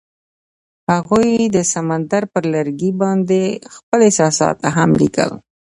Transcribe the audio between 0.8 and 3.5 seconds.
هغوی د سمندر پر لرګي باندې